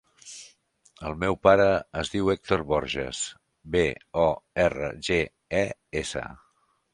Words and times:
El 1.09 1.17
meu 1.23 1.35
pare 1.47 1.67
es 2.01 2.09
diu 2.13 2.31
Hèctor 2.33 2.63
Borges: 2.71 3.19
be, 3.77 3.85
o, 4.23 4.25
erra, 4.65 4.91
ge, 5.11 5.21
e, 5.61 5.63
essa. 6.03 6.27